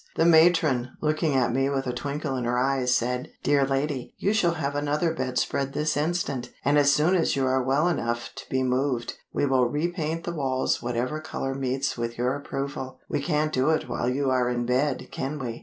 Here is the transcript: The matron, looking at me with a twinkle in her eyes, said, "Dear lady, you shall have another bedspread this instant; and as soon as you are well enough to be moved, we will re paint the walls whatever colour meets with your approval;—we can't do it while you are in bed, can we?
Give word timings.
The 0.15 0.25
matron, 0.25 0.93
looking 0.99 1.35
at 1.35 1.53
me 1.53 1.69
with 1.69 1.85
a 1.85 1.93
twinkle 1.93 2.35
in 2.35 2.45
her 2.45 2.57
eyes, 2.57 2.91
said, 2.91 3.29
"Dear 3.43 3.67
lady, 3.67 4.15
you 4.17 4.33
shall 4.33 4.55
have 4.55 4.73
another 4.73 5.13
bedspread 5.13 5.73
this 5.73 5.95
instant; 5.95 6.49
and 6.65 6.79
as 6.79 6.91
soon 6.91 7.13
as 7.15 7.35
you 7.35 7.45
are 7.45 7.61
well 7.61 7.87
enough 7.87 8.31
to 8.37 8.49
be 8.49 8.63
moved, 8.63 9.13
we 9.31 9.45
will 9.45 9.67
re 9.69 9.89
paint 9.89 10.23
the 10.23 10.33
walls 10.33 10.81
whatever 10.81 11.21
colour 11.21 11.53
meets 11.53 11.99
with 11.99 12.17
your 12.17 12.35
approval;—we 12.35 13.21
can't 13.21 13.53
do 13.53 13.69
it 13.69 13.87
while 13.87 14.09
you 14.09 14.31
are 14.31 14.49
in 14.49 14.65
bed, 14.65 15.07
can 15.11 15.37
we? 15.37 15.59